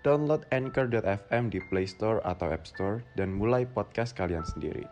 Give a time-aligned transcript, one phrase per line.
[0.00, 4.84] download Anchor.fm di Play Store atau App Store dan mulai podcast kalian sendiri.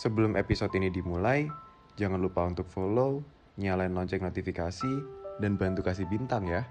[0.00, 1.46] Sebelum episode ini dimulai,
[1.94, 3.22] jangan lupa untuk follow,
[3.60, 4.92] nyalain lonceng notifikasi,
[5.38, 6.66] dan bantu kasih bintang ya.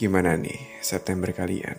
[0.00, 1.76] Gimana nih September kalian?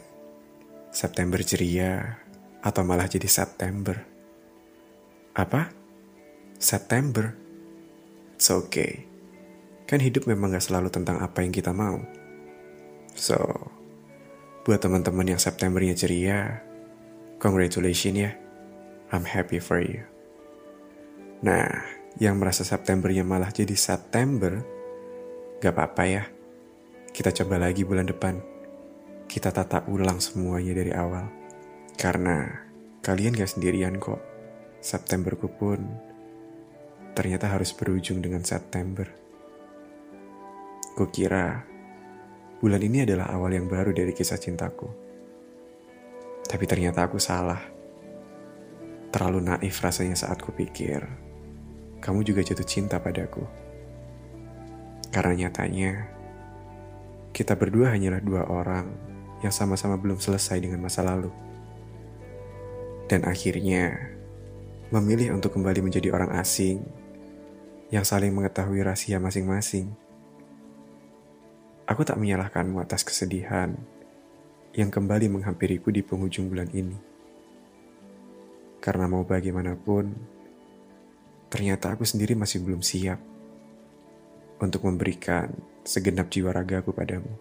[0.94, 2.22] September ceria
[2.62, 4.11] atau malah jadi September?
[5.32, 5.72] Apa?
[6.60, 7.32] September?
[8.36, 9.08] It's okay.
[9.88, 12.04] Kan hidup memang gak selalu tentang apa yang kita mau.
[13.16, 13.40] So,
[14.68, 16.59] buat teman-teman yang Septembernya ceria,
[17.40, 18.32] congratulations ya.
[19.12, 20.04] I'm happy for you.
[21.44, 21.68] Nah,
[22.20, 24.59] yang merasa Septembernya malah jadi September,
[25.64, 26.24] gak apa-apa ya.
[27.12, 28.40] Kita coba lagi bulan depan.
[29.28, 31.28] Kita tata ulang semuanya dari awal.
[31.96, 32.48] Karena
[33.00, 34.31] kalian gak sendirian kok.
[34.82, 35.80] Septemberku pun
[37.14, 39.06] ternyata harus berujung dengan September.
[40.98, 41.62] Kukira
[42.58, 44.90] bulan ini adalah awal yang baru dari kisah cintaku.
[46.44, 47.62] Tapi ternyata aku salah.
[49.14, 51.31] Terlalu naif rasanya saat kupikir
[52.02, 53.46] kamu juga jatuh cinta padaku.
[55.13, 56.09] Karena nyatanya
[57.30, 58.90] kita berdua hanyalah dua orang
[59.46, 61.30] yang sama-sama belum selesai dengan masa lalu.
[63.06, 64.18] Dan akhirnya
[64.91, 66.84] memilih untuk kembali menjadi orang asing
[67.96, 69.88] yang saling mengetahui rahasia masing-masing.
[71.88, 73.72] Aku tak menyalahkanmu atas kesedihan
[74.75, 77.00] yang kembali menghampiriku di penghujung bulan ini.
[78.84, 80.12] Karena mau bagaimanapun,
[81.47, 83.19] ternyata aku sendiri masih belum siap
[84.59, 85.56] untuk memberikan
[85.88, 87.31] segenap jiwa ragaku padamu.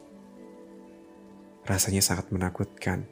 [1.67, 3.07] Rasanya sangat menakutkan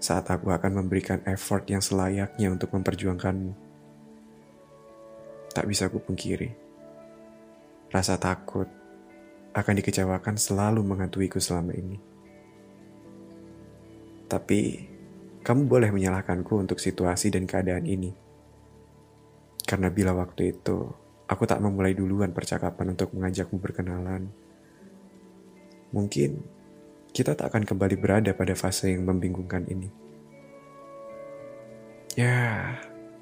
[0.00, 3.52] saat aku akan memberikan effort yang selayaknya untuk memperjuangkanmu.
[5.52, 6.56] Tak bisa aku pungkiri.
[7.92, 8.64] Rasa takut
[9.52, 12.00] akan dikecewakan selalu menghantuiku selama ini.
[14.30, 14.88] Tapi,
[15.42, 18.14] kamu boleh menyalahkanku untuk situasi dan keadaan ini.
[19.66, 20.86] Karena bila waktu itu,
[21.26, 24.30] aku tak memulai duluan percakapan untuk mengajakmu berkenalan.
[25.90, 26.59] Mungkin
[27.10, 29.90] kita tak akan kembali berada pada fase yang membingungkan ini.
[32.18, 32.78] Ya,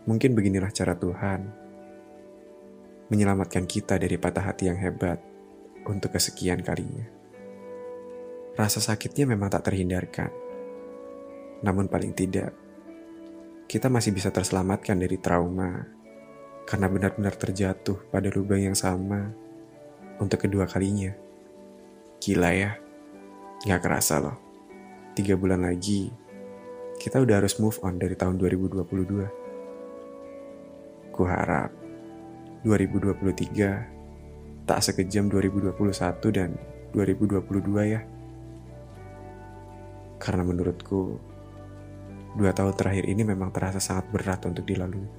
[0.09, 1.69] mungkin beginilah cara Tuhan
[3.09, 5.21] menyelamatkan kita dari patah hati yang hebat
[5.89, 7.09] untuk kesekian kalinya.
[8.57, 10.29] Rasa sakitnya memang tak terhindarkan,
[11.65, 12.53] namun paling tidak
[13.69, 15.85] kita masih bisa terselamatkan dari trauma
[16.65, 19.29] karena benar-benar terjatuh pada lubang yang sama
[20.17, 21.13] untuk kedua kalinya.
[22.17, 22.88] Gila ya.
[23.67, 24.39] Gak kerasa loh.
[25.19, 26.15] Tiga bulan lagi,
[27.03, 31.11] kita udah harus move on dari tahun 2022.
[31.11, 31.75] Ku harap
[32.63, 35.75] 2023 tak sekejam 2021
[36.31, 36.55] dan
[36.95, 38.07] 2022 ya.
[40.23, 41.19] Karena menurutku,
[42.39, 45.11] dua tahun terakhir ini memang terasa sangat berat untuk dilalui.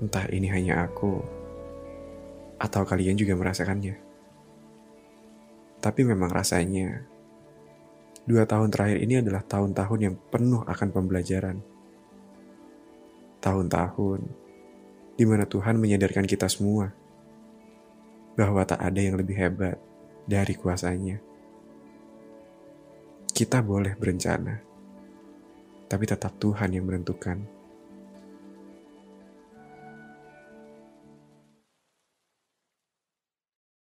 [0.00, 1.20] Entah ini hanya aku,
[2.60, 4.03] atau kalian juga merasakannya.
[5.84, 7.04] Tapi memang rasanya,
[8.24, 11.60] dua tahun terakhir ini adalah tahun-tahun yang penuh akan pembelajaran.
[13.44, 14.20] Tahun-tahun
[15.20, 16.88] di mana Tuhan menyadarkan kita semua
[18.32, 19.76] bahwa tak ada yang lebih hebat
[20.24, 21.20] dari kuasanya.
[23.28, 24.56] Kita boleh berencana,
[25.84, 27.44] tapi tetap Tuhan yang menentukan